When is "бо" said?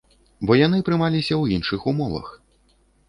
0.49-0.55